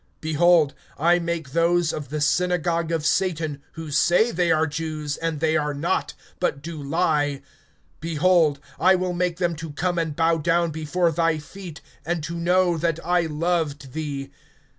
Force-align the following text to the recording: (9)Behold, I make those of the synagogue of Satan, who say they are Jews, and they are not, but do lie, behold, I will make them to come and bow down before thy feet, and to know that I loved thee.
(9)Behold, 0.23 0.71
I 0.97 1.19
make 1.19 1.51
those 1.51 1.93
of 1.93 2.09
the 2.09 2.19
synagogue 2.21 2.91
of 2.91 3.05
Satan, 3.05 3.61
who 3.73 3.91
say 3.91 4.31
they 4.31 4.51
are 4.51 4.65
Jews, 4.65 5.15
and 5.15 5.39
they 5.39 5.55
are 5.55 5.75
not, 5.75 6.15
but 6.39 6.63
do 6.63 6.81
lie, 6.81 7.43
behold, 7.99 8.59
I 8.79 8.95
will 8.95 9.13
make 9.13 9.37
them 9.37 9.55
to 9.57 9.71
come 9.73 9.99
and 9.99 10.15
bow 10.15 10.37
down 10.37 10.71
before 10.71 11.11
thy 11.11 11.37
feet, 11.37 11.81
and 12.03 12.23
to 12.23 12.33
know 12.33 12.79
that 12.79 12.99
I 13.05 13.27
loved 13.27 13.93
thee. 13.93 14.31